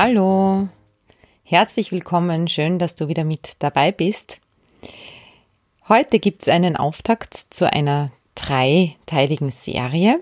[0.00, 0.68] Hallo,
[1.42, 4.38] herzlich willkommen, schön, dass du wieder mit dabei bist.
[5.88, 10.20] Heute gibt es einen Auftakt zu einer dreiteiligen Serie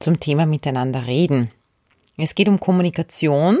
[0.00, 1.48] zum Thema Miteinander reden.
[2.18, 3.58] Es geht um Kommunikation.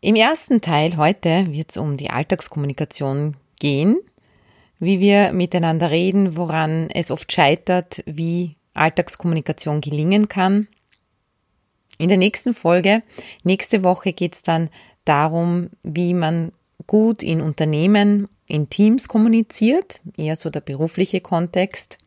[0.00, 3.98] Im ersten Teil heute wird es um die Alltagskommunikation gehen,
[4.78, 10.68] wie wir miteinander reden, woran es oft scheitert, wie Alltagskommunikation gelingen kann
[11.98, 13.02] in der nächsten Folge,
[13.44, 14.70] nächste Woche geht es dann
[15.04, 16.52] darum, wie man
[16.86, 21.98] gut in Unternehmen, in Teams kommuniziert, eher so der berufliche Kontext.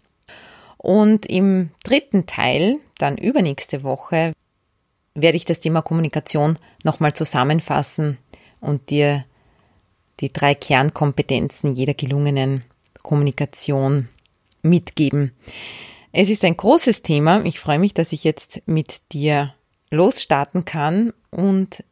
[0.77, 4.33] Und im dritten Teil, dann übernächste Woche,
[5.15, 8.19] werde ich das Thema Kommunikation nochmal zusammenfassen
[8.59, 9.25] und dir
[10.19, 12.63] die drei Kernkompetenzen jeder gelungenen
[13.01, 14.09] Kommunikation
[14.61, 15.31] mitgeben.
[16.11, 17.43] Es ist ein großes Thema.
[17.45, 19.53] Ich freue mich, dass ich jetzt mit dir
[19.89, 21.83] losstarten kann und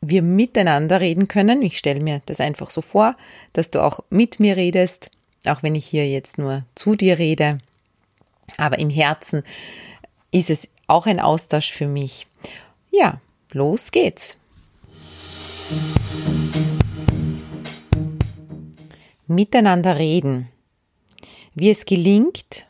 [0.00, 1.62] wir miteinander reden können.
[1.62, 3.16] Ich stelle mir das einfach so vor,
[3.52, 5.10] dass du auch mit mir redest,
[5.46, 7.58] auch wenn ich hier jetzt nur zu dir rede.
[8.56, 9.42] Aber im Herzen
[10.30, 12.26] ist es auch ein Austausch für mich.
[12.90, 13.20] Ja,
[13.52, 14.36] los geht's.
[19.26, 20.48] Miteinander reden,
[21.54, 22.66] wie es gelingt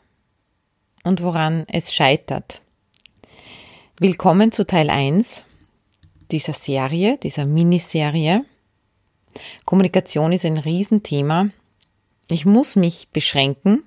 [1.03, 2.61] und woran es scheitert.
[3.97, 5.45] Willkommen zu Teil 1
[6.29, 8.43] dieser Serie, dieser Miniserie.
[9.63, 11.47] Kommunikation ist ein Riesenthema.
[12.27, 13.83] Ich muss mich beschränken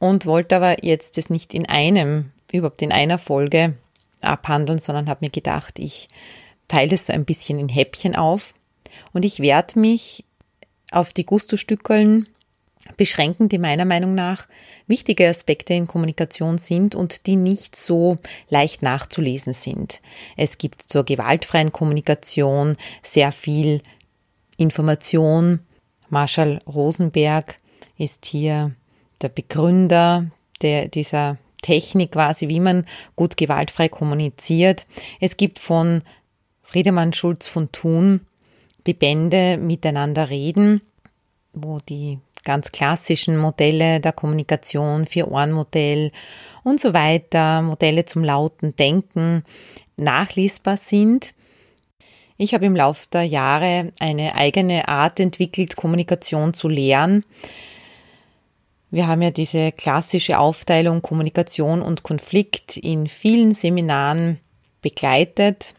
[0.00, 3.76] und wollte aber jetzt das nicht in einem, überhaupt in einer Folge
[4.22, 6.08] abhandeln, sondern habe mir gedacht, ich
[6.66, 8.54] teile es so ein bisschen in Häppchen auf
[9.12, 10.24] und ich werde mich
[10.90, 12.26] auf die Gusto-Stückeln
[12.96, 14.48] beschränken, die meiner Meinung nach
[14.86, 18.16] wichtige Aspekte in Kommunikation sind und die nicht so
[18.48, 20.00] leicht nachzulesen sind.
[20.36, 23.82] Es gibt zur gewaltfreien Kommunikation sehr viel
[24.56, 25.60] Information.
[26.08, 27.58] Marshall Rosenberg
[27.98, 28.72] ist hier
[29.22, 30.26] der Begründer
[30.60, 32.84] der, dieser Technik quasi, wie man
[33.16, 34.84] gut gewaltfrei kommuniziert.
[35.20, 36.02] Es gibt von
[36.62, 38.20] Friedemann Schulz von Thun
[38.86, 40.82] die Bände Miteinander reden,
[41.52, 46.12] wo die ganz klassischen Modelle der Kommunikation, Vier-Ohren-Modell
[46.64, 49.44] und so weiter, Modelle zum lauten Denken
[49.96, 51.34] nachlesbar sind.
[52.36, 57.24] Ich habe im Laufe der Jahre eine eigene Art entwickelt, Kommunikation zu lernen.
[58.90, 64.38] Wir haben ja diese klassische Aufteilung Kommunikation und Konflikt in vielen Seminaren
[64.82, 65.74] begleitet.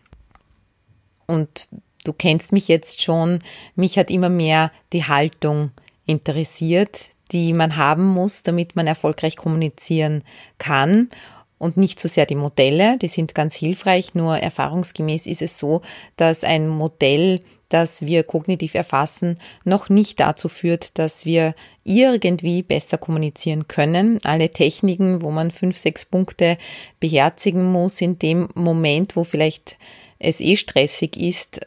[1.27, 1.67] Und
[2.05, 3.39] du kennst mich jetzt schon,
[3.75, 5.71] mich hat immer mehr die Haltung
[6.05, 10.23] interessiert, die man haben muss, damit man erfolgreich kommunizieren
[10.57, 11.09] kann.
[11.57, 15.81] Und nicht so sehr die Modelle, die sind ganz hilfreich, nur erfahrungsgemäß ist es so,
[16.17, 21.55] dass ein Modell, das wir kognitiv erfassen, noch nicht dazu führt, dass wir
[21.85, 24.19] irgendwie besser kommunizieren können.
[24.23, 26.57] Alle Techniken, wo man fünf, sechs Punkte
[26.99, 29.77] beherzigen muss, in dem Moment, wo vielleicht
[30.19, 31.61] es eh stressig ist,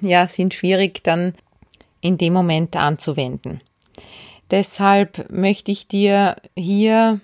[0.00, 1.34] ja, sind schwierig dann
[2.06, 3.60] in dem Moment anzuwenden.
[4.50, 7.20] Deshalb möchte ich dir hier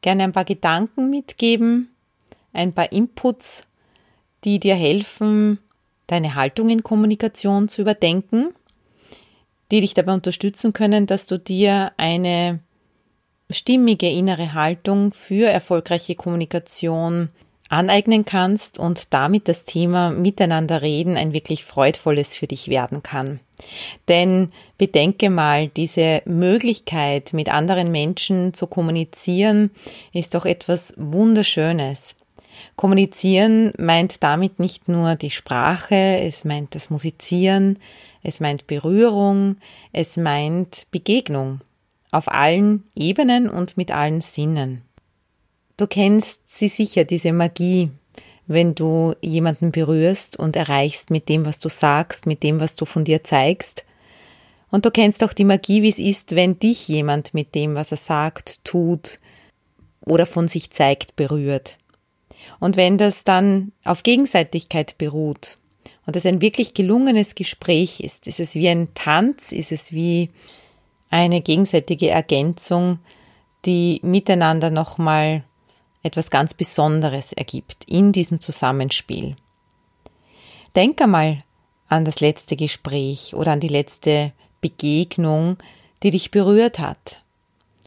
[0.00, 1.90] gerne ein paar Gedanken mitgeben,
[2.52, 3.66] ein paar Inputs,
[4.44, 5.58] die dir helfen,
[6.06, 8.54] deine Haltung in Kommunikation zu überdenken,
[9.70, 12.60] die dich dabei unterstützen können, dass du dir eine
[13.50, 17.28] stimmige innere Haltung für erfolgreiche Kommunikation
[17.68, 23.40] aneignen kannst und damit das Thema Miteinander reden ein wirklich freudvolles für dich werden kann.
[24.08, 29.70] Denn bedenke mal, diese Möglichkeit, mit anderen Menschen zu kommunizieren,
[30.12, 32.16] ist doch etwas Wunderschönes.
[32.76, 37.78] Kommunizieren meint damit nicht nur die Sprache, es meint das Musizieren,
[38.22, 39.56] es meint Berührung,
[39.92, 41.60] es meint Begegnung
[42.10, 44.82] auf allen Ebenen und mit allen Sinnen.
[45.76, 47.90] Du kennst sie sicher, diese Magie,
[48.50, 52.84] wenn du jemanden berührst und erreichst mit dem, was du sagst, mit dem, was du
[52.84, 53.84] von dir zeigst.
[54.70, 57.92] Und du kennst auch die Magie, wie es ist, wenn dich jemand mit dem, was
[57.92, 59.18] er sagt, tut
[60.04, 61.78] oder von sich zeigt, berührt.
[62.58, 65.56] Und wenn das dann auf Gegenseitigkeit beruht,
[66.06, 68.26] und es ein wirklich gelungenes Gespräch ist.
[68.26, 69.52] Ist es wie ein Tanz?
[69.52, 70.30] Ist es wie
[71.08, 72.98] eine gegenseitige Ergänzung,
[73.64, 75.44] die miteinander nochmal
[76.02, 79.36] etwas ganz Besonderes ergibt in diesem Zusammenspiel.
[80.76, 81.44] Denk einmal
[81.88, 85.56] an das letzte Gespräch oder an die letzte Begegnung,
[86.02, 87.22] die dich berührt hat,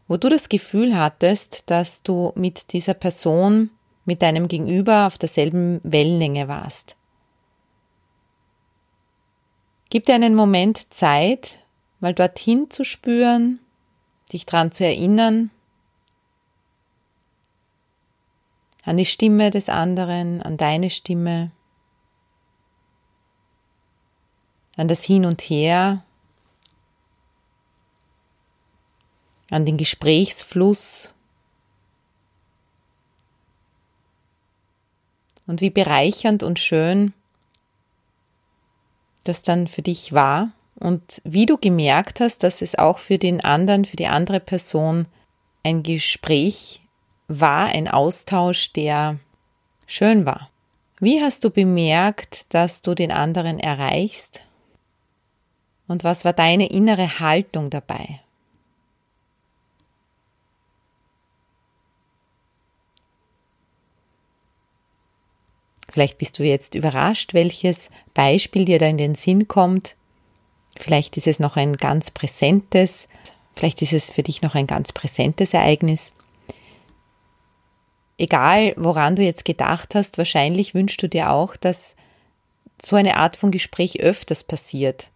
[0.07, 3.69] wo du das Gefühl hattest, dass du mit dieser Person,
[4.06, 6.98] mit deinem Gegenüber auf derselben Wellenlänge warst.
[9.89, 11.60] Gib dir einen Moment Zeit,
[12.00, 13.60] mal dorthin zu spüren,
[14.31, 15.51] dich daran zu erinnern,
[18.83, 21.51] an die Stimme des anderen, an deine Stimme,
[24.75, 26.03] an das Hin und Her,
[29.50, 31.13] an den Gesprächsfluss.
[35.45, 37.13] Und wie bereichernd und schön
[39.24, 43.44] das dann für dich war und wie du gemerkt hast, dass es auch für den
[43.44, 45.07] anderen, für die andere Person
[45.63, 46.81] ein Gespräch
[47.28, 49.20] war ein Austausch, der
[49.86, 50.50] schön war.
[51.00, 54.44] Wie hast du bemerkt, dass du den anderen erreichst?
[55.88, 58.22] Und was war deine innere Haltung dabei?
[65.94, 69.96] Vielleicht bist du jetzt überrascht, welches Beispiel dir da in den Sinn kommt.
[70.80, 73.08] Vielleicht ist es noch ein ganz präsentes,
[73.56, 76.16] vielleicht ist es für dich noch ein ganz präsentes Ereignis
[78.24, 81.96] egal woran du jetzt gedacht hast, wahrscheinlich wünschst du dir auch, dass
[82.81, 85.10] so eine Art von Gespräch öfters passiert.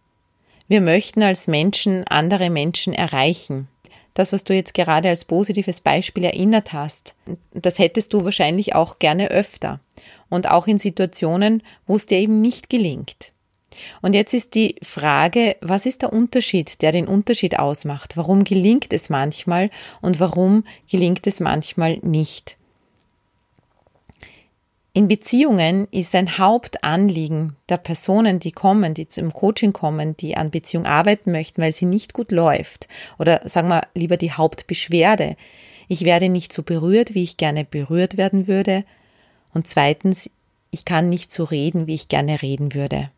[0.67, 3.67] Wir möchten als Menschen andere Menschen erreichen.
[4.13, 7.13] Das, was du jetzt gerade als positives Beispiel erinnert hast,
[7.53, 9.79] das hättest du wahrscheinlich auch gerne öfter.
[10.29, 13.31] Und auch in Situationen, wo es dir eben nicht gelingt.
[14.01, 18.17] Und jetzt ist die Frage, was ist der Unterschied, der den Unterschied ausmacht?
[18.17, 19.69] Warum gelingt es manchmal
[20.01, 22.56] und warum gelingt es manchmal nicht?
[24.97, 30.49] In Beziehungen ist ein Hauptanliegen der Personen, die kommen, die zum Coaching kommen, die an
[30.49, 32.87] Beziehung arbeiten möchten, weil sie nicht gut läuft.
[33.19, 35.35] Oder sagen wir lieber die Hauptbeschwerde.
[35.87, 38.85] Ich werde nicht so berührt, wie ich gerne berührt werden würde.
[39.53, 40.31] Und zweitens,
[40.71, 43.11] ich kann nicht so reden, wie ich gerne reden würde.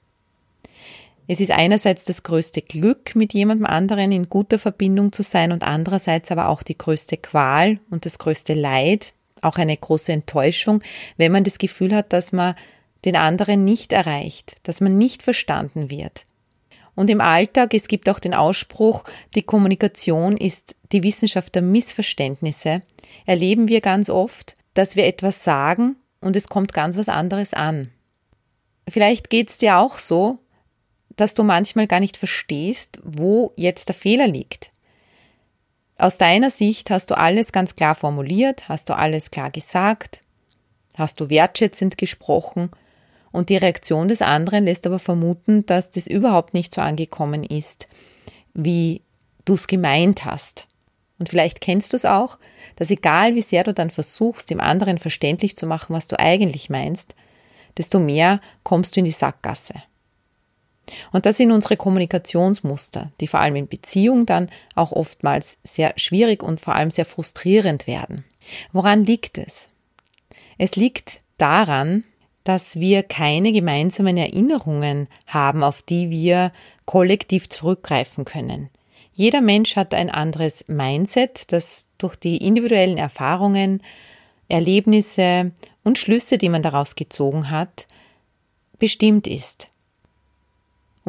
[1.30, 5.64] Es ist einerseits das größte Glück, mit jemandem anderen in guter Verbindung zu sein und
[5.64, 10.82] andererseits aber auch die größte Qual und das größte Leid, auch eine große Enttäuschung,
[11.18, 12.56] wenn man das Gefühl hat, dass man
[13.06, 16.26] den anderen nicht erreicht, dass man nicht verstanden wird.
[16.96, 19.06] Und im Alltag, es gibt auch den Ausspruch,
[19.36, 22.82] die Kommunikation ist die Wissenschaft der Missverständnisse,
[23.26, 27.92] erleben wir ganz oft, dass wir etwas sagen und es kommt ganz was anderes an.
[28.88, 30.40] Vielleicht geht es dir auch so,
[31.16, 34.72] dass du manchmal gar nicht verstehst, wo jetzt der Fehler liegt.
[36.00, 40.22] Aus deiner Sicht hast du alles ganz klar formuliert, hast du alles klar gesagt,
[40.98, 42.72] hast du wertschätzend gesprochen
[43.34, 47.90] und die Reaktion des anderen lässt aber vermuten, dass das überhaupt nicht so angekommen ist,
[48.54, 49.02] wie
[49.44, 50.68] du es gemeint hast.
[51.18, 52.40] Und vielleicht kennst du es auch,
[52.78, 56.70] dass egal wie sehr du dann versuchst, dem anderen verständlich zu machen, was du eigentlich
[56.70, 57.14] meinst,
[57.78, 59.74] desto mehr kommst du in die Sackgasse.
[61.12, 66.44] Und das sind unsere Kommunikationsmuster, die vor allem in Beziehung dann auch oftmals sehr schwierig
[66.44, 68.26] und vor allem sehr frustrierend werden.
[68.72, 69.68] Woran liegt es?
[70.58, 72.04] Es liegt daran,
[72.44, 76.52] dass wir keine gemeinsamen Erinnerungen haben, auf die wir
[76.86, 78.70] kollektiv zurückgreifen können.
[79.14, 83.84] Jeder Mensch hat ein anderes Mindset, das durch die individuellen Erfahrungen,
[84.48, 85.52] Erlebnisse
[85.84, 87.88] und Schlüsse, die man daraus gezogen hat,
[88.80, 89.70] bestimmt ist.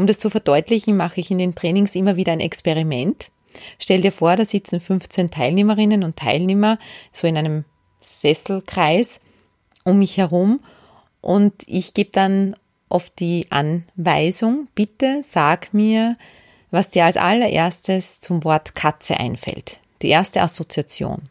[0.01, 3.31] Um das zu verdeutlichen, mache ich in den Trainings immer wieder ein Experiment.
[3.79, 6.79] Stell dir vor, da sitzen 15 Teilnehmerinnen und Teilnehmer
[7.13, 7.67] so in einem
[8.01, 9.21] Sesselkreis
[9.85, 10.61] um mich herum
[11.21, 12.57] und ich gebe dann
[12.89, 16.17] oft die Anweisung, bitte sag mir,
[16.71, 19.81] was dir als allererstes zum Wort Katze einfällt.
[20.01, 21.29] Die erste Assoziation.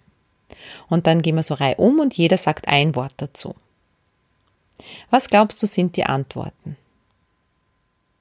[0.90, 3.56] Und dann gehen wir so rei um und jeder sagt ein Wort dazu.
[5.10, 6.78] Was glaubst du sind die Antworten?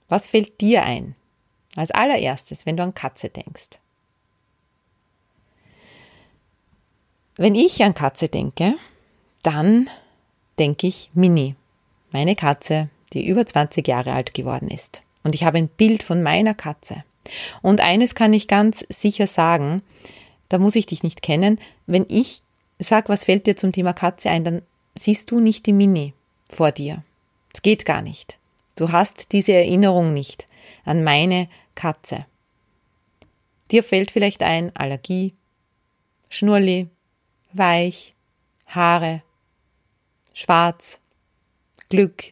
[0.08, 1.14] Was fällt dir ein?
[1.76, 3.78] Als allererstes, wenn du an Katze denkst.
[7.36, 8.74] Wenn ich an Katze denke,
[9.42, 9.88] dann
[10.58, 11.54] denke ich Mini,
[12.10, 15.02] meine Katze, die über 20 Jahre alt geworden ist.
[15.22, 17.04] Und ich habe ein Bild von meiner Katze.
[17.62, 19.82] Und eines kann ich ganz sicher sagen,
[20.48, 22.42] da muss ich dich nicht kennen, wenn ich
[22.78, 24.62] sag, was fällt dir zum Thema Katze ein, dann
[24.96, 26.14] siehst du nicht die Mini
[26.48, 27.04] vor dir.
[27.52, 28.38] Es geht gar nicht
[28.78, 30.47] Du hast diese Erinnerung nicht
[30.85, 32.26] an meine Katze.
[33.73, 35.32] Dir fällt vielleicht ein Allergie,
[36.28, 36.87] Schnurli,
[37.52, 38.14] weich,
[38.68, 39.25] Haare,
[40.32, 41.00] schwarz,
[41.88, 42.26] Glück,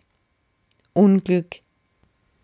[0.92, 1.62] Unglück.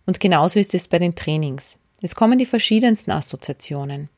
[0.04, 1.78] Und genauso ist es bei den Trainings.
[2.00, 4.08] Es kommen die verschiedensten Assoziationen.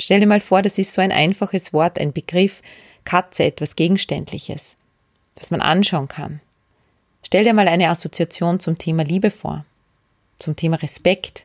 [0.00, 2.62] Stell dir mal vor, das ist so ein einfaches Wort, ein Begriff,
[3.04, 4.76] Katze, etwas Gegenständliches,
[5.34, 6.40] das man anschauen kann.
[7.24, 9.64] Stell dir mal eine Assoziation zum Thema Liebe vor,
[10.38, 11.44] zum Thema Respekt.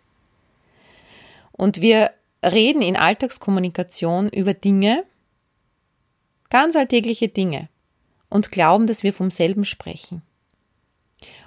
[1.51, 2.11] Und wir
[2.43, 5.03] reden in Alltagskommunikation über Dinge,
[6.49, 7.69] ganz alltägliche Dinge,
[8.29, 10.21] und glauben, dass wir vom selben sprechen.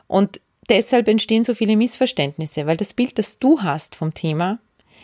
[0.07, 4.59] Und deshalb entstehen so viele Missverständnisse, weil das Bild, das du hast vom Thema,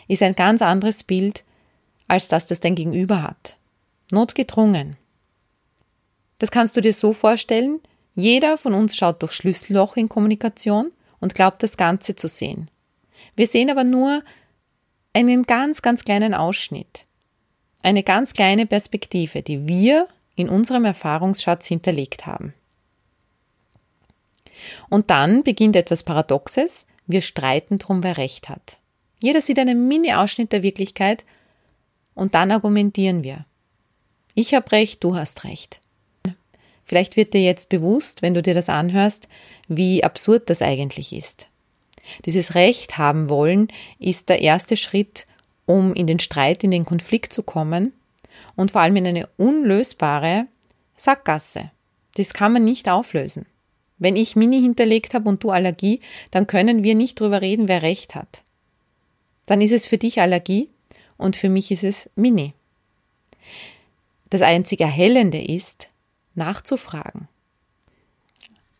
[0.07, 1.43] ist ein ganz anderes Bild
[2.07, 3.57] als das, das dein Gegenüber hat.
[4.11, 4.97] Notgedrungen.
[6.39, 7.79] Das kannst du dir so vorstellen,
[8.15, 12.69] jeder von uns schaut durch Schlüsselloch in Kommunikation und glaubt das Ganze zu sehen.
[13.35, 14.23] Wir sehen aber nur
[15.13, 17.05] einen ganz, ganz kleinen Ausschnitt,
[17.81, 22.53] eine ganz kleine Perspektive, die wir in unserem Erfahrungsschatz hinterlegt haben.
[24.89, 28.77] Und dann beginnt etwas Paradoxes, wir streiten drum, wer recht hat.
[29.19, 31.25] Jeder sieht einen Mini-Ausschnitt der Wirklichkeit
[32.13, 33.45] und dann argumentieren wir.
[34.35, 35.79] Ich habe recht, du hast recht.
[36.85, 39.27] Vielleicht wird dir jetzt bewusst, wenn du dir das anhörst,
[39.67, 41.47] wie absurd das eigentlich ist.
[42.25, 45.25] Dieses Recht haben wollen ist der erste Schritt,
[45.65, 47.93] um in den Streit, in den Konflikt zu kommen
[48.55, 50.47] und vor allem in eine unlösbare
[50.97, 51.71] Sackgasse.
[52.15, 53.45] Das kann man nicht auflösen.
[53.97, 57.81] Wenn ich Mini hinterlegt habe und du Allergie, dann können wir nicht drüber reden, wer
[57.81, 58.43] recht hat.
[59.45, 60.69] Dann ist es für dich Allergie
[61.17, 62.53] und für mich ist es Mini.
[64.29, 65.89] Das einzig Erhellende ist,
[66.35, 67.27] nachzufragen.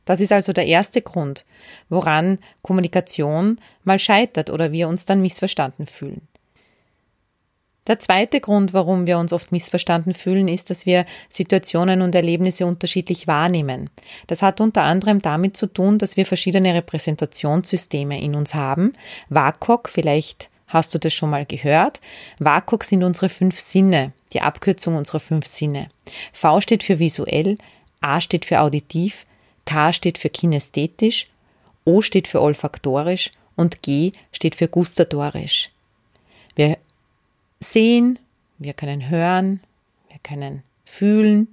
[0.05, 1.45] Das ist also der erste Grund,
[1.89, 6.27] woran Kommunikation mal scheitert oder wir uns dann missverstanden fühlen.
[7.88, 12.65] Der zweite Grund, warum wir uns oft missverstanden fühlen, ist, dass wir Situationen und Erlebnisse
[12.65, 13.89] unterschiedlich wahrnehmen.
[14.27, 18.93] Das hat unter anderem damit zu tun, dass wir verschiedene Repräsentationssysteme in uns haben.
[19.27, 22.01] WAKOK, vielleicht hast du das schon mal gehört.
[22.39, 25.89] WAKOK sind unsere fünf Sinne, die Abkürzung unserer fünf Sinne.
[26.33, 27.57] V steht für visuell,
[28.01, 29.25] A steht für auditiv,
[29.65, 31.27] K steht für kinästhetisch,
[31.85, 35.69] O steht für olfaktorisch und G steht für gustatorisch.
[36.55, 36.77] Wir
[37.59, 38.19] sehen,
[38.57, 39.61] wir können hören,
[40.09, 41.47] wir können fühlen,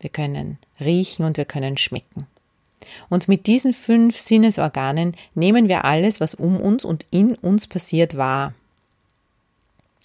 [0.00, 2.26] wir können riechen und wir können schmecken.
[3.08, 8.16] Und mit diesen fünf Sinnesorganen nehmen wir alles, was um uns und in uns passiert,
[8.16, 8.54] wahr.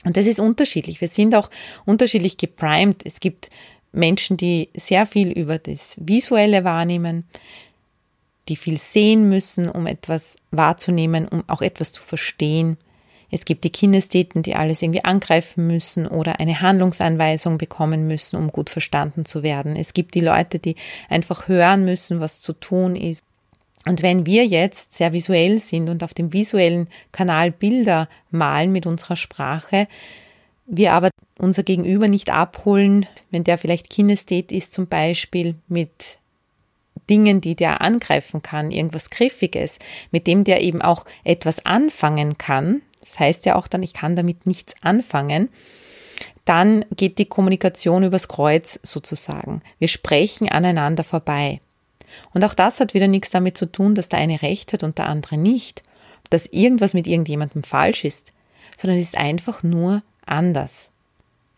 [0.06, 1.02] Und das ist unterschiedlich.
[1.02, 1.50] Wir sind auch
[1.86, 3.06] unterschiedlich geprimed.
[3.06, 3.50] Es gibt
[3.92, 7.26] Menschen, die sehr viel über das Visuelle wahrnehmen,
[8.48, 12.78] die viel sehen müssen, um etwas wahrzunehmen, um auch etwas zu verstehen.
[13.32, 18.52] Es gibt die Kinästheten, die alles irgendwie angreifen müssen oder eine Handlungsanweisung bekommen müssen, um
[18.52, 19.76] gut verstanden zu werden.
[19.76, 20.76] Es gibt die Leute, die
[21.10, 23.24] einfach hören müssen, was zu tun ist.
[23.86, 28.86] Und wenn wir jetzt sehr visuell sind und auf dem visuellen Kanal Bilder malen mit
[28.86, 29.88] unserer Sprache,
[30.66, 31.10] wir aber
[31.40, 36.20] unser Gegenüber nicht abholen, wenn der vielleicht Kinesthet ist zum Beispiel mit
[37.10, 39.80] Dingen, die der angreifen kann, irgendwas Griffiges,
[40.12, 44.16] mit dem der eben auch etwas anfangen kann, das heißt ja auch dann, ich kann
[44.16, 45.50] damit nichts anfangen,
[46.46, 49.62] dann geht die Kommunikation übers Kreuz sozusagen.
[49.78, 51.60] Wir sprechen aneinander vorbei.
[52.34, 54.98] Und auch das hat wieder nichts damit zu tun, dass der eine recht hat und
[54.98, 55.84] der andere nicht,
[56.30, 58.34] dass irgendwas mit irgendjemandem falsch ist,
[58.78, 60.92] sondern es ist einfach nur anders.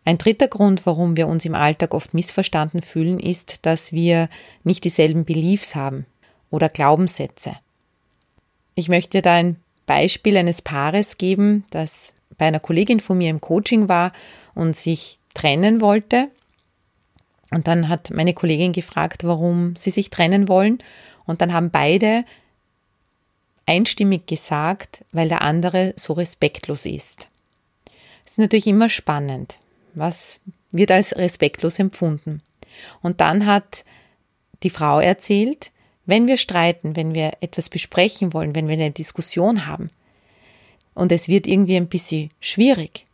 [0.04, 4.30] Ein dritter Grund, warum wir uns im Alltag oft missverstanden fühlen, ist, dass wir
[4.64, 6.06] nicht dieselben Beliefs haben
[6.50, 7.56] oder Glaubenssätze.
[8.74, 9.58] Ich möchte da ein
[9.92, 14.14] Beispiel eines Paares geben, das bei einer Kollegin von mir im Coaching war
[14.56, 16.30] und sich trennen wollte.
[17.50, 20.80] Und dann hat meine Kollegin gefragt, warum sie sich trennen wollen.
[21.26, 22.24] Und dann haben beide
[23.66, 27.28] einstimmig gesagt, weil der andere so respektlos ist.
[28.26, 29.60] Es ist natürlich immer spannend.
[29.94, 30.40] Was
[30.72, 32.42] wird als respektlos empfunden?
[33.02, 33.84] Und dann hat
[34.64, 35.74] die Frau erzählt,
[36.06, 39.90] wenn wir streiten, wenn wir etwas besprechen wollen, wenn wir eine Diskussion haben
[40.94, 43.06] und es wird irgendwie ein bisschen schwierig,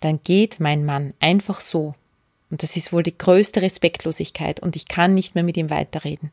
[0.00, 1.94] dann geht mein Mann einfach so.
[2.50, 6.30] Und das ist wohl die größte Respektlosigkeit und ich kann nicht mehr mit ihm weiterreden.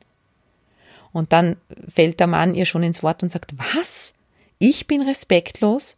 [1.12, 4.14] Und dann fällt der Mann ihr schon ins Wort und sagt, was?
[4.60, 5.98] Ich bin respektlos?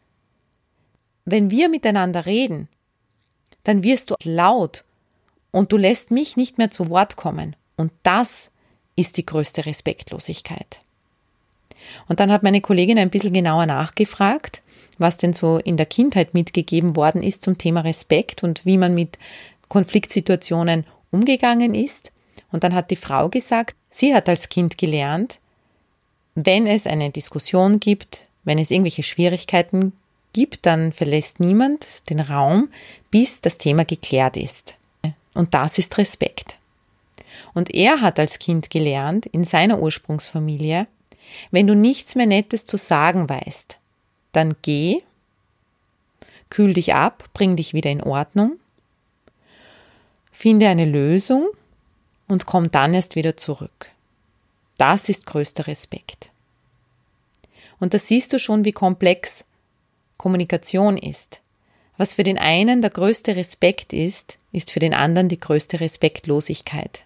[1.26, 2.68] Wenn wir miteinander reden,
[3.64, 4.84] dann wirst du laut
[5.52, 7.56] und du lässt mich nicht mehr zu Wort kommen.
[7.78, 8.52] Und das
[8.96, 10.80] ist die größte Respektlosigkeit.
[12.08, 14.62] Und dann hat meine Kollegin ein bisschen genauer nachgefragt,
[14.98, 18.94] was denn so in der Kindheit mitgegeben worden ist zum Thema Respekt und wie man
[18.94, 19.18] mit
[19.68, 22.12] Konfliktsituationen umgegangen ist.
[22.52, 25.40] Und dann hat die Frau gesagt, sie hat als Kind gelernt,
[26.36, 29.94] wenn es eine Diskussion gibt, wenn es irgendwelche Schwierigkeiten
[30.34, 32.70] gibt, dann verlässt niemand den Raum,
[33.10, 34.76] bis das Thema geklärt ist.
[35.34, 36.58] Und das ist Respekt.
[37.56, 40.86] Und er hat als Kind gelernt, in seiner Ursprungsfamilie,
[41.50, 43.80] wenn du nichts mehr Nettes zu sagen weißt,
[44.34, 45.02] dann geh,
[46.50, 48.60] kühl dich ab, bring dich wieder in Ordnung,
[50.32, 51.48] finde eine Lösung
[52.28, 53.90] und komm dann erst wieder zurück.
[54.78, 56.32] Das ist größter Respekt.
[57.80, 59.46] Und da siehst du schon, wie komplex
[60.18, 61.40] Kommunikation ist.
[61.98, 67.06] Was für den einen der größte Respekt ist, ist für den anderen die größte Respektlosigkeit.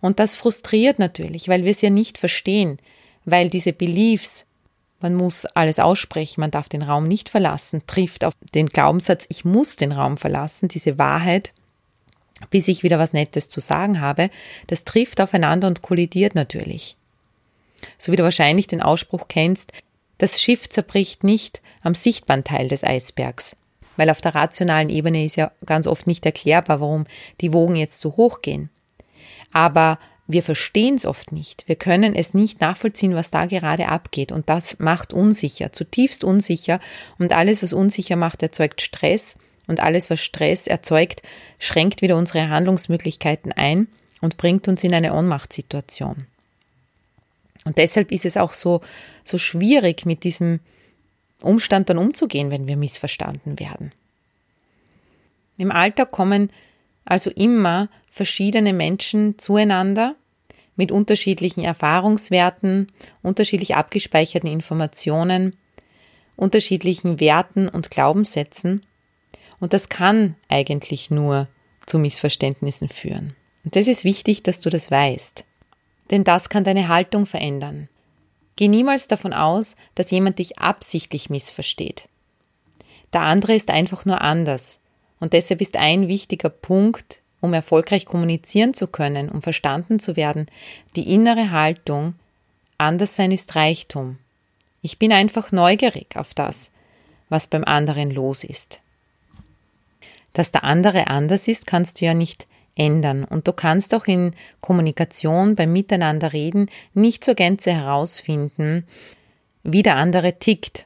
[0.00, 2.78] Und das frustriert natürlich, weil wir es ja nicht verstehen,
[3.24, 4.46] weil diese Beliefs,
[5.00, 9.44] man muss alles aussprechen, man darf den Raum nicht verlassen, trifft auf den Glaubenssatz, ich
[9.44, 11.52] muss den Raum verlassen, diese Wahrheit,
[12.50, 14.30] bis ich wieder was Nettes zu sagen habe,
[14.66, 16.96] das trifft aufeinander und kollidiert natürlich.
[17.98, 19.72] So wie du wahrscheinlich den Ausspruch kennst,
[20.18, 23.56] das Schiff zerbricht nicht am sichtbaren Teil des Eisbergs,
[23.96, 27.06] weil auf der rationalen Ebene ist ja ganz oft nicht erklärbar, warum
[27.40, 28.70] die Wogen jetzt so hoch gehen.
[29.52, 31.68] Aber wir verstehen es oft nicht.
[31.68, 34.32] Wir können es nicht nachvollziehen, was da gerade abgeht.
[34.32, 36.80] Und das macht unsicher, zutiefst unsicher.
[37.18, 39.36] Und alles, was unsicher macht, erzeugt Stress.
[39.66, 41.22] Und alles, was Stress erzeugt,
[41.58, 43.88] schränkt wieder unsere Handlungsmöglichkeiten ein
[44.20, 46.26] und bringt uns in eine Ohnmachtssituation.
[47.64, 48.80] Und deshalb ist es auch so,
[49.24, 50.60] so schwierig, mit diesem
[51.42, 53.92] Umstand dann umzugehen, wenn wir missverstanden werden.
[55.58, 56.50] Im Alltag kommen
[57.04, 60.14] also immer verschiedene Menschen zueinander
[60.76, 62.90] mit unterschiedlichen Erfahrungswerten,
[63.22, 65.56] unterschiedlich abgespeicherten Informationen,
[66.36, 68.82] unterschiedlichen Werten und Glaubenssätzen.
[69.60, 71.48] Und das kann eigentlich nur
[71.86, 73.34] zu Missverständnissen führen.
[73.64, 75.44] Und das ist wichtig, dass du das weißt
[76.12, 77.88] denn das kann deine Haltung verändern.
[78.56, 82.08] Geh niemals davon aus, dass jemand dich absichtlich missversteht.
[83.14, 84.78] Der andere ist einfach nur anders.
[85.22, 90.46] Und deshalb ist ein wichtiger Punkt, um erfolgreich kommunizieren zu können, um verstanden zu werden,
[90.96, 92.14] die innere Haltung,
[92.76, 94.18] Anderssein ist Reichtum.
[94.80, 96.72] Ich bin einfach neugierig auf das,
[97.28, 98.80] was beim anderen los ist.
[100.32, 103.22] Dass der andere anders ist, kannst du ja nicht ändern.
[103.22, 108.88] Und du kannst auch in Kommunikation beim Miteinanderreden nicht zur Gänze herausfinden,
[109.62, 110.84] wie der andere tickt.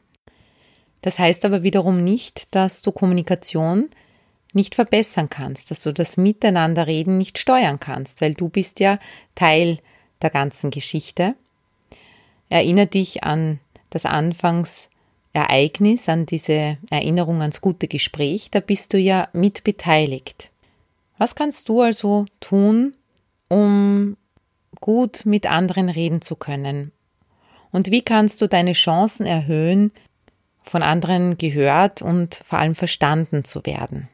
[1.01, 3.88] Das heißt aber wiederum nicht, dass du Kommunikation
[4.57, 8.99] nicht verbessern kannst, dass du das Miteinanderreden nicht steuern kannst, weil du bist ja
[9.37, 9.79] Teil
[10.23, 11.37] der ganzen Geschichte.
[12.49, 19.29] Erinnere dich an das Anfangsereignis, an diese Erinnerung ans gute Gespräch, da bist du ja
[19.33, 20.51] mitbeteiligt.
[21.19, 22.95] Was kannst du also tun,
[23.49, 24.16] um
[24.81, 26.92] gut mit anderen reden zu können?
[27.73, 29.92] Und wie kannst du deine Chancen erhöhen,
[30.62, 34.09] von anderen gehört und vor allem verstanden zu werden?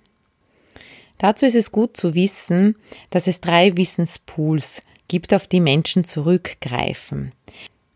[1.22, 2.76] Dazu ist es gut zu wissen,
[3.10, 7.30] dass es drei Wissenspools gibt, auf die Menschen zurückgreifen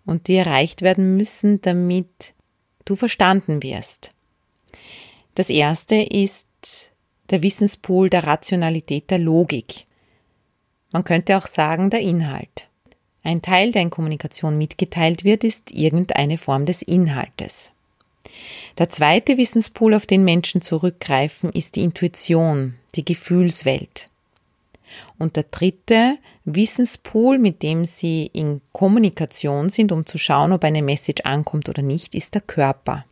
[0.04, 2.34] und die erreicht werden müssen, damit
[2.84, 4.12] du verstanden wirst.
[5.34, 6.46] Das erste ist
[7.30, 9.86] der Wissenspool der Rationalität der Logik.
[10.92, 12.68] Man könnte auch sagen der Inhalt.
[13.24, 17.72] Ein Teil, der in Kommunikation mitgeteilt wird, ist irgendeine Form des Inhaltes.
[18.78, 24.08] Der zweite Wissenspool, auf den Menschen zurückgreifen, ist die Intuition, die Gefühlswelt.
[25.18, 30.82] Und der dritte Wissenspool, mit dem Sie in Kommunikation sind, um zu schauen, ob eine
[30.82, 33.04] Message ankommt oder nicht, ist der Körper.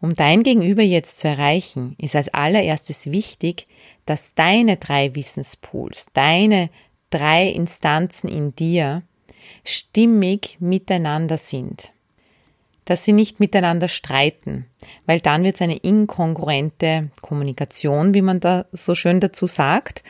[0.00, 3.68] Um dein Gegenüber jetzt zu erreichen, ist als allererstes wichtig,
[4.04, 6.70] dass deine drei Wissenspools, deine
[7.10, 9.02] drei Instanzen in dir
[9.64, 11.92] stimmig miteinander sind.
[12.92, 14.66] Dass sie nicht miteinander streiten,
[15.06, 20.02] weil dann wird es eine inkongruente Kommunikation, wie man da so schön dazu sagt.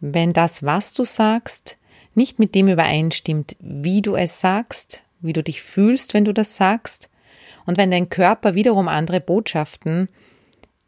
[0.00, 1.76] Wenn das, was du sagst,
[2.14, 6.56] nicht mit dem übereinstimmt, wie du es sagst, wie du dich fühlst, wenn du das
[6.56, 7.10] sagst,
[7.66, 10.08] und wenn dein Körper wiederum andere Botschaften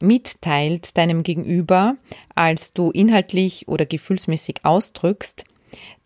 [0.00, 1.98] mitteilt deinem Gegenüber,
[2.36, 5.44] als du inhaltlich oder gefühlsmäßig ausdrückst,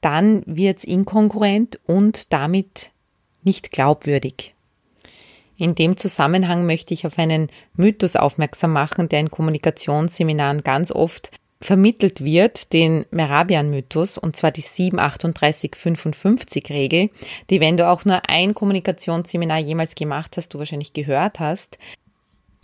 [0.00, 2.90] dann wird es inkongruent und damit
[3.44, 4.52] nicht glaubwürdig.
[5.56, 11.30] In dem Zusammenhang möchte ich auf einen Mythos aufmerksam machen, der in Kommunikationsseminaren ganz oft
[11.60, 17.10] vermittelt wird, den Merabian-Mythos, und zwar die 73855-Regel,
[17.50, 21.78] die, wenn du auch nur ein Kommunikationsseminar jemals gemacht hast, du wahrscheinlich gehört hast.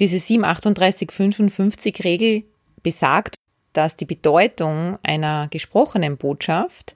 [0.01, 2.43] Diese 73855-Regel
[2.83, 3.37] besagt,
[3.73, 6.95] dass die Bedeutung einer gesprochenen Botschaft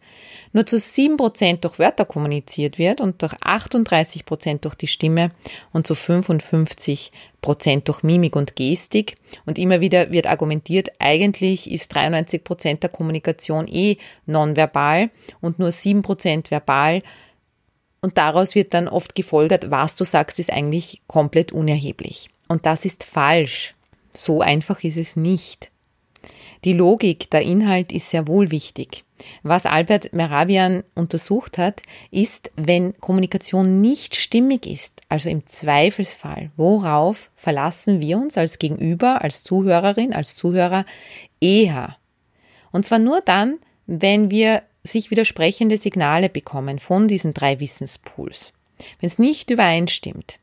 [0.52, 5.30] nur zu 7% durch Wörter kommuniziert wird und durch 38% durch die Stimme
[5.72, 7.10] und zu 55%
[7.84, 9.16] durch Mimik und Gestik.
[9.46, 16.50] Und immer wieder wird argumentiert, eigentlich ist 93% der Kommunikation eh nonverbal und nur 7%
[16.50, 17.02] verbal.
[18.00, 22.30] Und daraus wird dann oft gefolgert, was du sagst, ist eigentlich komplett unerheblich.
[22.48, 23.74] Und das ist falsch.
[24.12, 25.71] So einfach ist es nicht.
[26.64, 29.04] Die Logik, der Inhalt ist sehr wohl wichtig.
[29.42, 37.30] Was Albert Meravian untersucht hat, ist, wenn Kommunikation nicht stimmig ist, also im Zweifelsfall, worauf
[37.34, 40.84] verlassen wir uns als Gegenüber, als Zuhörerin, als Zuhörer
[41.40, 41.96] eher?
[42.70, 48.52] Und zwar nur dann, wenn wir sich widersprechende Signale bekommen von diesen drei Wissenspools.
[49.00, 50.38] Wenn es nicht übereinstimmt,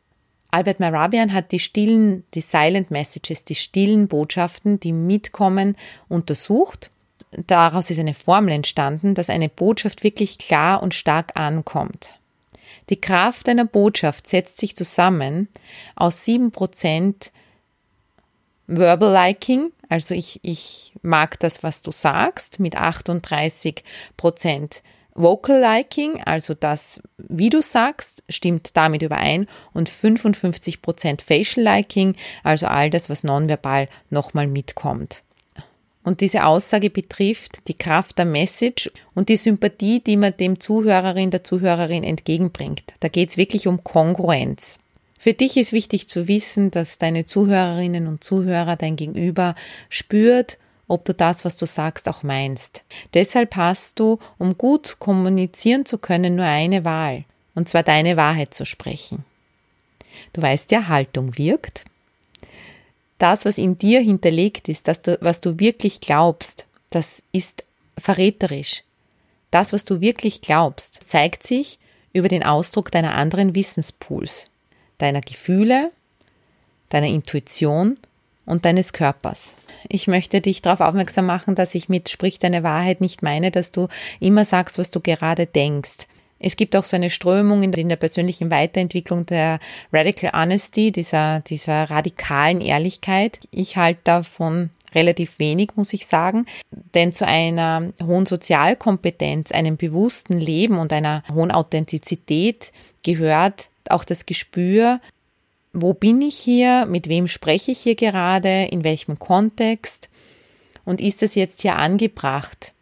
[0.52, 5.76] Albert Marabian hat die stillen, die Silent Messages, die stillen Botschaften, die mitkommen,
[6.08, 6.90] untersucht.
[7.32, 12.16] Daraus ist eine Formel entstanden, dass eine Botschaft wirklich klar und stark ankommt.
[12.90, 15.48] Die Kraft einer Botschaft setzt sich zusammen
[15.96, 17.32] aus sieben Prozent
[18.66, 23.84] Verbal Liking, also ich, ich mag das, was du sagst, mit 38
[24.16, 24.84] Prozent
[25.20, 32.68] Vocal Liking, also das, wie du sagst, stimmt damit überein und 55% Facial Liking, also
[32.68, 35.22] all das, was nonverbal nochmal mitkommt.
[36.06, 41.32] Und diese Aussage betrifft die Kraft der Message und die Sympathie, die man dem Zuhörerin,
[41.32, 42.84] der Zuhörerin entgegenbringt.
[43.02, 44.80] Da geht es wirklich um Kongruenz.
[45.20, 49.54] Für dich ist wichtig zu wissen, dass deine Zuhörerinnen und Zuhörer, dein Gegenüber
[49.90, 50.58] spürt
[50.90, 52.84] ob du das, was du sagst, auch meinst.
[53.14, 57.24] Deshalb hast du, um gut kommunizieren zu können, nur eine Wahl,
[57.56, 59.24] und zwar deine Wahrheit zu sprechen.
[60.34, 61.86] Du weißt ja, Haltung wirkt.
[63.18, 67.64] Das, was in dir hinterlegt ist, das, was du wirklich glaubst, das ist
[67.98, 68.84] verräterisch.
[69.52, 71.80] Das, was du wirklich glaubst, zeigt sich
[72.14, 74.50] über den Ausdruck deiner anderen Wissenspools,
[74.98, 75.92] deiner Gefühle,
[76.90, 77.98] deiner Intuition
[78.50, 79.56] und deines Körpers.
[79.88, 83.72] Ich möchte dich darauf aufmerksam machen, dass ich mit Sprich deine Wahrheit nicht meine, dass
[83.72, 83.88] du
[84.20, 86.08] immer sagst, was du gerade denkst.
[86.40, 89.60] Es gibt auch so eine Strömung in der persönlichen Weiterentwicklung der
[89.92, 93.40] Radical Honesty, dieser, dieser radikalen Ehrlichkeit.
[93.52, 96.46] Ich halte davon relativ wenig, muss ich sagen.
[96.94, 102.72] Denn zu einer hohen Sozialkompetenz, einem bewussten Leben und einer hohen Authentizität
[103.04, 105.02] gehört auch das Gespür,
[105.74, 110.10] wo bin ich hier, mit wem spreche ich hier gerade, in welchem Kontext
[110.86, 112.74] und ist es jetzt hier angebracht,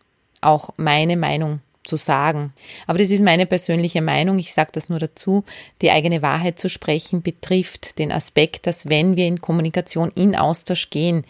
[0.41, 2.54] auch meine Meinung zu sagen.
[2.86, 5.43] Aber das ist meine persönliche Meinung, ich sage das nur dazu,
[5.82, 10.89] die eigene Wahrheit zu sprechen betrifft den Aspekt, dass wenn wir in Kommunikation, in Austausch
[10.89, 11.26] gehen,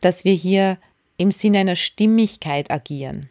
[0.00, 0.78] dass wir hier
[1.16, 3.28] im Sinne einer Stimmigkeit agieren.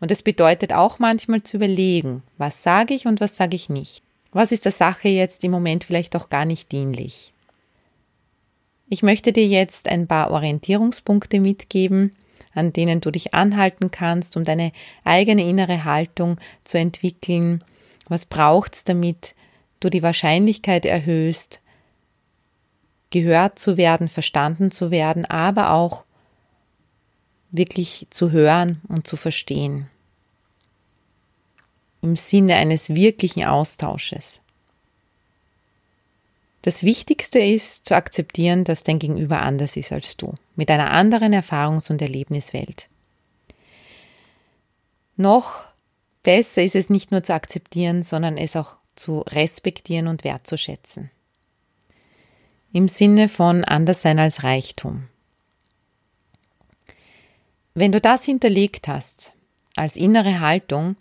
[0.00, 4.02] Und das bedeutet auch manchmal zu überlegen, was sage ich und was sage ich nicht.
[4.32, 7.32] Was ist der Sache jetzt im Moment vielleicht auch gar nicht dienlich?
[8.88, 12.14] Ich möchte dir jetzt ein paar Orientierungspunkte mitgeben,
[12.54, 14.72] an denen du dich anhalten kannst, um deine
[15.04, 17.64] eigene innere Haltung zu entwickeln.
[18.08, 19.34] Was braucht's, damit
[19.80, 21.60] du die Wahrscheinlichkeit erhöhst,
[23.10, 26.04] gehört zu werden, verstanden zu werden, aber auch
[27.50, 29.88] wirklich zu hören und zu verstehen
[32.06, 34.40] im Sinne eines wirklichen Austausches.
[36.62, 41.32] Das Wichtigste ist zu akzeptieren, dass dein Gegenüber anders ist als du, mit einer anderen
[41.32, 42.88] Erfahrungs- und Erlebniswelt.
[45.16, 45.64] Noch
[46.22, 51.10] besser ist es nicht nur zu akzeptieren, sondern es auch zu respektieren und wertzuschätzen.
[52.72, 55.08] Im Sinne von Anderssein als Reichtum.
[57.74, 59.32] Wenn du das hinterlegt hast,
[59.76, 60.96] als innere Haltung,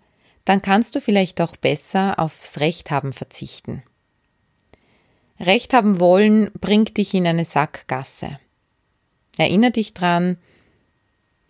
[0.45, 3.83] dann kannst du vielleicht auch besser aufs Recht haben verzichten.
[5.39, 8.39] Recht haben wollen bringt dich in eine Sackgasse.
[9.37, 10.37] Erinner dich dran,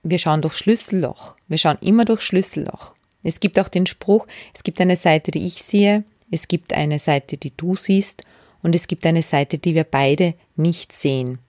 [0.01, 1.35] wir schauen durch Schlüsselloch.
[1.47, 2.95] Wir schauen immer durch Schlüsselloch.
[3.21, 6.99] Es gibt auch den Spruch, es gibt eine Seite, die ich sehe, es gibt eine
[6.99, 8.23] Seite, die du siehst
[8.63, 11.39] und es gibt eine Seite, die wir beide nicht sehen.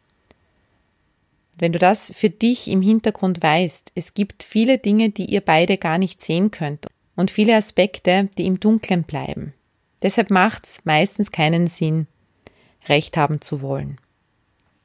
[1.59, 5.79] Wenn du das für dich im Hintergrund weißt, es gibt viele Dinge, die ihr beide
[5.79, 9.55] gar nicht sehen könnt und viele Aspekte, die im Dunkeln bleiben.
[10.03, 12.07] Deshalb macht es meistens keinen Sinn,
[12.87, 13.99] Recht haben zu wollen.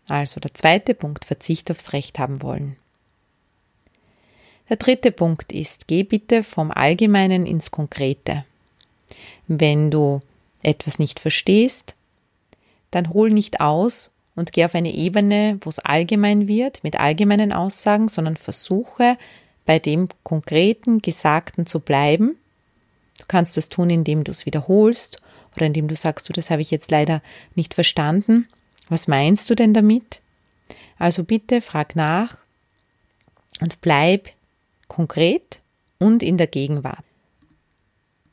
[0.08, 2.76] Also der zweite Punkt, Verzicht aufs Recht haben wollen.
[4.70, 8.46] Der dritte Punkt ist, geh bitte vom Allgemeinen ins Konkrete.
[9.48, 10.22] Wenn du
[10.63, 11.96] etwas nicht verstehst,
[12.89, 17.52] dann hol nicht aus und geh auf eine Ebene, wo es allgemein wird, mit allgemeinen
[17.52, 19.17] Aussagen, sondern versuche
[19.71, 22.36] bei dem konkreten Gesagten zu bleiben.
[23.17, 25.21] Du kannst das tun, indem du es wiederholst
[25.55, 27.21] oder indem du sagst, du, das habe ich jetzt leider
[27.55, 28.49] nicht verstanden.
[28.89, 30.19] Was meinst du denn damit?
[30.99, 32.36] Also bitte frag nach
[33.62, 34.31] und bleib
[34.89, 35.62] konkret
[35.99, 37.05] und in der Gegenwart.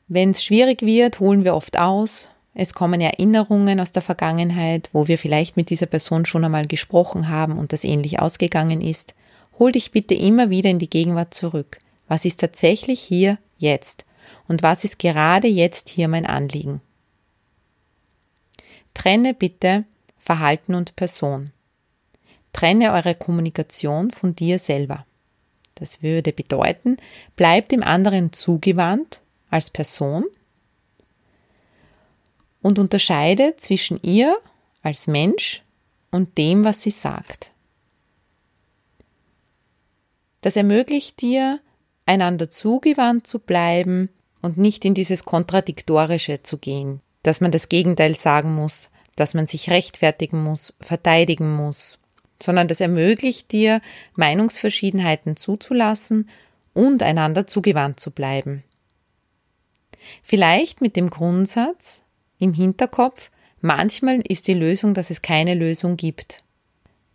[0.09, 2.27] Wenn es schwierig wird, holen wir oft aus.
[2.53, 7.29] Es kommen Erinnerungen aus der Vergangenheit, wo wir vielleicht mit dieser Person schon einmal gesprochen
[7.29, 9.15] haben und das ähnlich ausgegangen ist.
[9.59, 11.79] Hol dich bitte immer wieder in die Gegenwart zurück.
[12.07, 14.05] Was ist tatsächlich hier jetzt?
[14.47, 16.81] Und was ist gerade jetzt hier mein Anliegen?
[18.93, 19.83] Trenne bitte
[20.17, 21.51] Verhalten und Person.
[22.53, 25.05] Trenne eure Kommunikation von dir selber.
[25.75, 26.97] Das würde bedeuten,
[27.35, 30.25] bleibt dem anderen zugewandt als Person
[32.61, 34.37] und unterscheide zwischen ihr
[34.81, 35.63] als Mensch
[36.11, 37.48] und dem, was sie sagt.
[40.41, 41.59] Das ermöglicht dir,
[42.05, 44.09] einander zugewandt zu bleiben
[44.41, 49.47] und nicht in dieses Kontradiktorische zu gehen, dass man das Gegenteil sagen muss, dass man
[49.47, 51.99] sich rechtfertigen muss, verteidigen muss,
[52.41, 53.81] sondern das ermöglicht dir,
[54.15, 56.29] Meinungsverschiedenheiten zuzulassen
[56.73, 58.63] und einander zugewandt zu bleiben.
[60.23, 62.01] Vielleicht mit dem Grundsatz
[62.37, 66.43] im Hinterkopf, manchmal ist die Lösung, dass es keine Lösung gibt.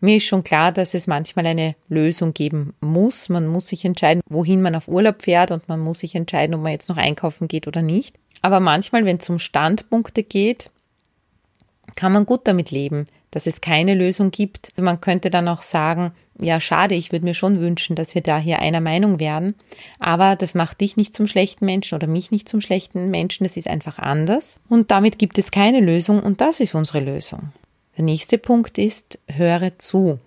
[0.00, 3.28] Mir ist schon klar, dass es manchmal eine Lösung geben muss.
[3.28, 6.62] Man muss sich entscheiden, wohin man auf Urlaub fährt und man muss sich entscheiden, ob
[6.62, 8.16] man jetzt noch einkaufen geht oder nicht.
[8.42, 10.70] Aber manchmal, wenn es um Standpunkte geht,
[11.96, 14.78] kann man gut damit leben, dass es keine Lösung gibt.
[14.78, 18.38] Man könnte dann auch sagen, ja, schade, ich würde mir schon wünschen, dass wir da
[18.38, 19.54] hier einer Meinung werden.
[20.00, 23.44] Aber das macht dich nicht zum schlechten Menschen oder mich nicht zum schlechten Menschen.
[23.44, 24.60] Das ist einfach anders.
[24.68, 27.52] Und damit gibt es keine Lösung und das ist unsere Lösung.
[27.96, 30.18] Der nächste Punkt ist, höre zu.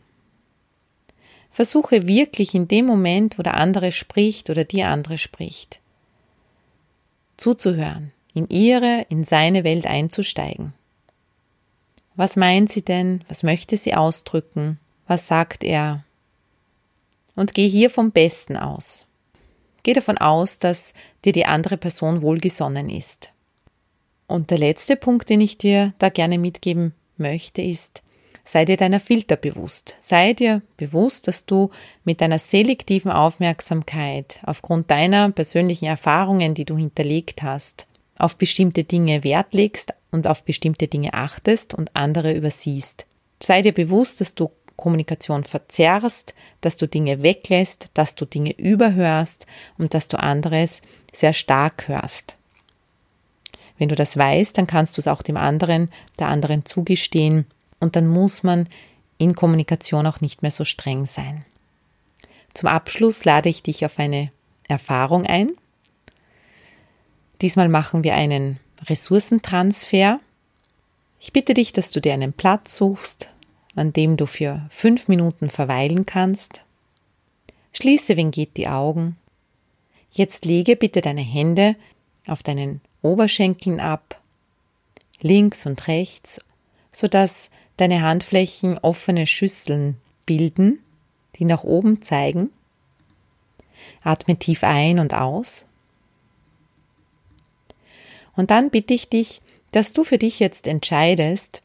[1.52, 5.80] Versuche wirklich in dem Moment, wo der andere spricht oder die andere spricht,
[7.36, 10.74] zuzuhören, in ihre, in seine Welt einzusteigen.
[12.16, 13.24] Was meint sie denn?
[13.28, 14.80] Was möchte sie ausdrücken?
[15.08, 16.04] Was sagt er?
[17.36, 19.06] Und geh hier vom Besten aus.
[19.84, 20.94] Geh davon aus, dass
[21.26, 23.32] dir die andere Person wohlgesonnen ist.
[24.28, 28.02] Und der letzte Punkt, den ich dir da gerne mitgeben möchte, ist,
[28.44, 29.98] sei dir deiner Filter bewusst.
[30.00, 31.70] Sei dir bewusst, dass du
[32.04, 39.24] mit deiner selektiven Aufmerksamkeit aufgrund deiner persönlichen Erfahrungen, die du hinterlegt hast, auf bestimmte Dinge
[39.24, 43.06] Wert legst und auf bestimmte Dinge achtest und andere übersiehst.
[43.42, 49.46] Sei dir bewusst, dass du Kommunikation verzerrst, dass du Dinge weglässt, dass du Dinge überhörst
[49.78, 52.37] und dass du anderes sehr stark hörst.
[53.78, 57.46] Wenn du das weißt, dann kannst du es auch dem anderen, der anderen zugestehen
[57.80, 58.68] und dann muss man
[59.18, 61.46] in Kommunikation auch nicht mehr so streng sein.
[62.54, 64.32] Zum Abschluss lade ich dich auf eine
[64.68, 65.52] Erfahrung ein,
[67.42, 70.20] Diesmal machen wir einen Ressourcentransfer.
[71.20, 73.30] Ich bitte dich, dass du dir einen Platz suchst,
[73.76, 76.64] an dem du für fünf Minuten verweilen kannst.
[77.74, 79.18] Schließe, wenn geht, die Augen.
[80.12, 81.76] Jetzt lege bitte deine Hände
[82.30, 84.22] auf deinen Oberschenkeln ab,
[85.22, 86.40] links und rechts,
[86.92, 90.80] sodass deine Handflächen offene Schüsseln bilden,
[91.36, 92.50] die nach oben zeigen.
[94.04, 95.66] Atme tief ein und aus.
[98.36, 101.62] Und dann bitte ich dich, dass du für dich jetzt entscheidest,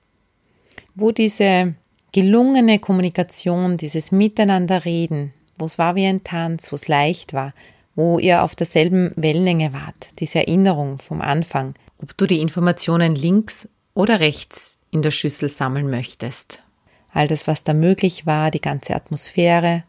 [0.94, 1.74] wo diese
[2.12, 7.54] gelungene Kommunikation, dieses Miteinanderreden, wo es war wie ein Tanz, wo es leicht war,
[7.94, 13.68] wo ihr auf derselben Wellenlänge wart, diese Erinnerung vom Anfang, ob du die Informationen links
[13.94, 16.62] oder rechts in der Schüssel sammeln möchtest.
[17.12, 19.84] All das, was da möglich war, die ganze Atmosphäre,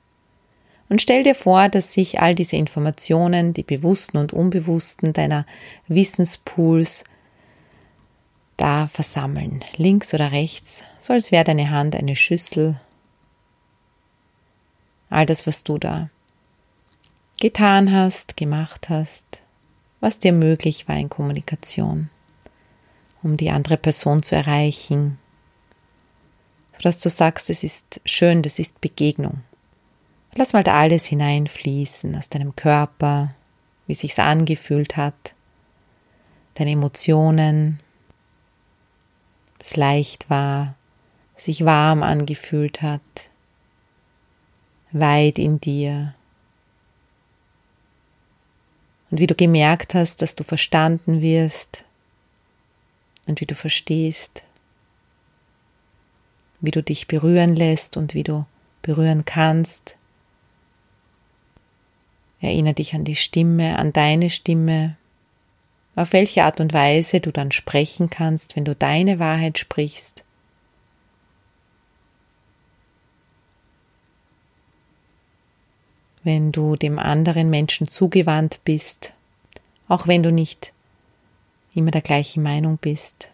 [0.89, 5.48] und stell dir vor, dass sich all diese Informationen, die bewussten und unbewussten deiner
[5.88, 7.04] Wissenspools,
[8.58, 12.80] da versammeln, links oder rechts, so als wäre deine Hand eine Schüssel.
[15.10, 16.12] All das, was du da
[17.43, 19.41] getan hast, gemacht hast,
[19.99, 22.10] was dir möglich war in Kommunikation,
[23.21, 25.19] um die andere Person zu erreichen,
[26.71, 29.41] sodass du sagst, es ist schön, das ist Begegnung.
[30.34, 33.36] Lass mal da alles hineinfließen aus deinem Körper,
[33.88, 35.36] wie sich's angefühlt hat,
[36.53, 37.82] deine Emotionen,
[39.56, 40.75] ob es leicht war,
[41.36, 43.01] sich warm angefühlt hat,
[44.93, 46.15] weit in dir,
[49.13, 51.86] und wie du gemerkt hast, dass du verstanden wirst
[53.28, 54.43] und wie du verstehst,
[56.62, 58.47] wie du dich berühren lässt und wie du
[58.82, 59.97] berühren kannst.
[62.41, 64.97] Erinnere dich an die Stimme, an deine Stimme,
[65.95, 70.23] auf welche Art und Weise du dann sprechen kannst, wenn du deine Wahrheit sprichst.
[76.23, 79.13] Wenn du dem anderen Menschen zugewandt bist,
[79.88, 80.73] auch wenn du nicht
[81.75, 83.29] immer der gleichen Meinung bist.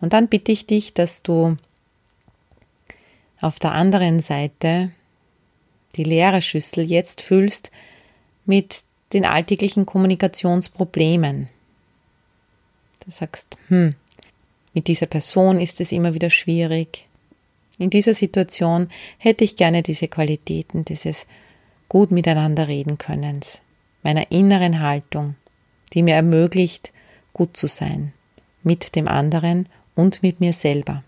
[0.00, 1.56] Und dann bitte ich dich, dass du
[3.40, 4.92] auf der anderen Seite
[5.96, 7.70] die leere Schüssel jetzt füllst
[8.44, 11.48] mit den alltäglichen Kommunikationsproblemen.
[13.04, 13.94] Du sagst, hm,
[14.74, 17.07] mit dieser Person ist es immer wieder schwierig.
[17.78, 18.88] In dieser Situation
[19.18, 21.26] hätte ich gerne diese Qualitäten, dieses
[21.88, 23.62] gut miteinander reden Könnens,
[24.02, 25.36] meiner inneren Haltung,
[25.94, 26.92] die mir ermöglicht,
[27.32, 28.12] gut zu sein,
[28.62, 31.04] mit dem anderen und mit mir selber.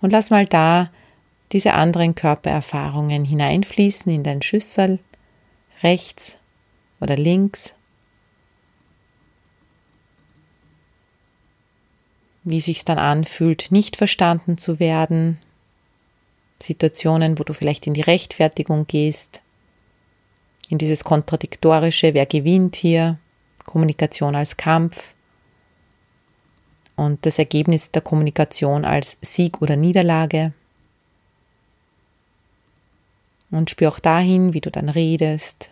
[0.00, 0.90] Und lass mal da
[1.52, 4.98] diese anderen Körpererfahrungen hineinfließen in dein Schüssel,
[5.82, 6.36] rechts
[7.00, 7.74] oder links.
[12.48, 15.38] Wie sich's dann anfühlt, nicht verstanden zu werden.
[16.62, 19.42] Situationen, wo du vielleicht in die Rechtfertigung gehst,
[20.68, 23.18] in dieses kontradiktorische, wer gewinnt hier,
[23.64, 25.14] Kommunikation als Kampf
[26.94, 30.52] und das Ergebnis der Kommunikation als Sieg oder Niederlage.
[33.50, 35.70] Und spür auch dahin, wie du dann redest,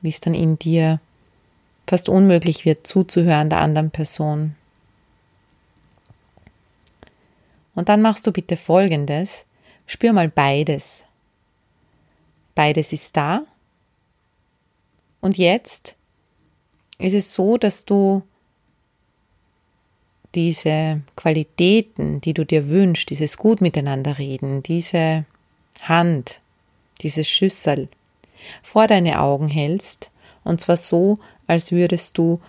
[0.00, 0.98] wie es dann in dir
[1.86, 4.56] fast unmöglich wird, zuzuhören der anderen Person.
[7.74, 9.44] Und dann machst du bitte Folgendes.
[9.86, 11.04] Spür mal beides.
[12.54, 13.44] Beides ist da.
[15.20, 15.96] Und jetzt
[16.98, 18.22] ist es so, dass du
[20.34, 25.24] diese Qualitäten, die du dir wünschst, dieses gut miteinander reden, diese
[25.80, 26.40] Hand,
[27.00, 27.88] dieses Schüssel
[28.62, 30.10] vor deine Augen hältst,
[30.42, 32.40] und zwar so, als würdest du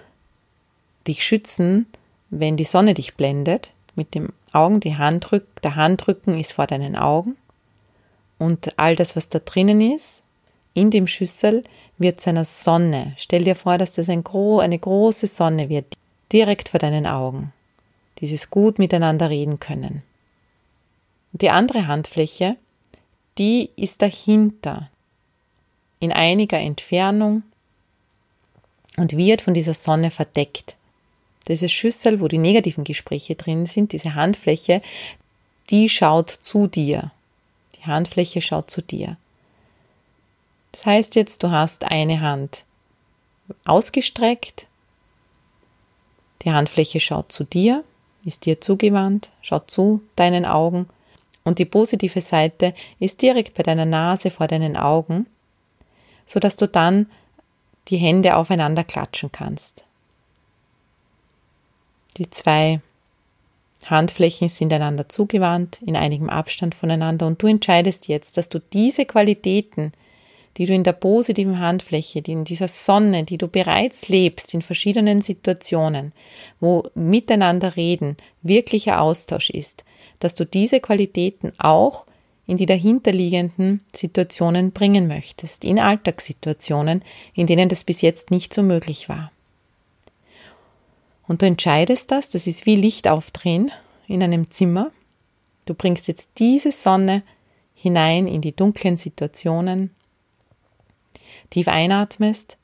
[1.08, 1.86] dich schützen,
[2.30, 6.96] wenn die Sonne dich blendet, mit dem Augen, die Handrück, der Handrücken ist vor deinen
[6.96, 7.36] Augen
[8.38, 10.24] und all das, was da drinnen ist,
[10.74, 11.64] in dem Schüssel,
[11.98, 13.14] wird zu einer Sonne.
[13.18, 15.96] Stell dir vor, dass das ein gro eine große Sonne wird,
[16.32, 17.54] direkt vor deinen Augen.
[18.20, 20.04] Dieses gut miteinander reden können.
[21.32, 22.58] Und die andere Handfläche
[23.38, 24.90] die ist dahinter,
[26.00, 27.44] in einiger Entfernung
[28.98, 30.78] und wird von dieser Sonne verdeckt.
[31.48, 34.82] Diese Schüssel, wo die negativen Gespräche drin sind, diese Handfläche,
[35.70, 37.12] die schaut zu dir.
[37.78, 39.18] Die Handfläche schaut zu dir.
[40.72, 42.66] Das heißt jetzt, du hast eine Hand
[43.64, 44.68] ausgestreckt,
[46.42, 47.84] die Handfläche schaut zu dir,
[48.26, 50.88] ist dir zugewandt, schaut zu deinen Augen
[51.44, 55.28] und die positive Seite ist direkt bei deiner Nase vor deinen Augen,
[56.26, 57.10] so dass du dann
[57.88, 59.85] die Hände aufeinander klatschen kannst.
[62.18, 62.80] Die zwei
[63.86, 69.06] Handflächen sind einander zugewandt, in einigem Abstand voneinander und du entscheidest jetzt, dass du diese
[69.06, 69.92] Qualitäten,
[70.58, 74.62] die du in der positiven Handfläche, die in dieser Sonne, die du bereits lebst in
[74.62, 76.14] verschiedenen Situationen,
[76.60, 79.84] wo miteinander reden wirklicher Austausch ist,
[80.20, 82.06] dass du diese Qualitäten auch
[82.48, 88.64] in die dahinterliegenden Situationen bringen möchtest, in Alltagssituationen, in denen das bis jetzt nicht so
[88.64, 89.32] möglich war.
[91.28, 93.72] Und du entscheidest das, das ist wie Licht aufdrehen
[94.08, 94.92] in einem Zimmer.
[95.66, 97.24] Du bringst jetzt diese Sonne
[97.74, 99.96] hinein in die dunklen Situationen,
[101.50, 102.58] tief einatmest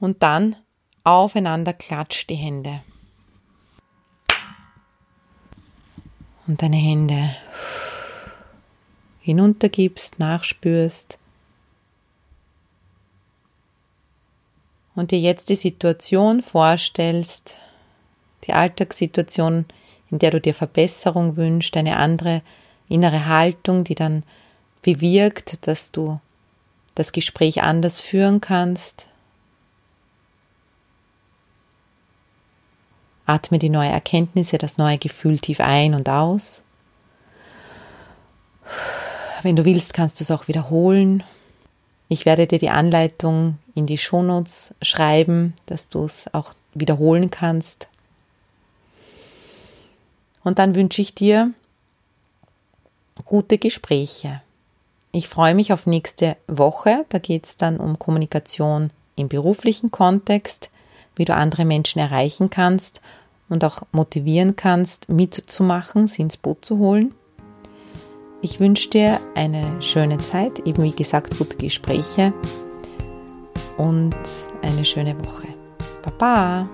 [0.00, 0.56] und dann
[1.04, 2.82] aufeinander klatscht die Hände.
[6.48, 7.36] und deine Hände
[9.20, 11.18] hinuntergibst, nachspürst
[14.94, 17.56] und dir jetzt die Situation vorstellst,
[18.46, 19.66] die Alltagssituation,
[20.10, 22.42] in der du dir Verbesserung wünschst, eine andere
[22.88, 24.22] innere Haltung, die dann
[24.82, 26.20] bewirkt, dass du
[26.94, 29.08] das Gespräch anders führen kannst,
[33.28, 36.62] Atme die neue Erkenntnisse, das neue Gefühl tief ein und aus.
[39.42, 41.22] Wenn du willst, kannst du es auch wiederholen.
[42.08, 47.88] Ich werde dir die Anleitung in die Shownotes schreiben, dass du es auch wiederholen kannst.
[50.48, 51.52] Und dann wünsche ich dir
[53.26, 54.40] gute Gespräche.
[55.12, 57.04] Ich freue mich auf nächste Woche.
[57.10, 60.70] Da geht es dann um Kommunikation im beruflichen Kontext,
[61.16, 63.02] wie du andere Menschen erreichen kannst
[63.50, 67.14] und auch motivieren kannst, mitzumachen, sie ins Boot zu holen.
[68.40, 72.32] Ich wünsche dir eine schöne Zeit, eben wie gesagt, gute Gespräche
[73.76, 74.16] und
[74.62, 75.48] eine schöne Woche.
[76.02, 76.66] Baba!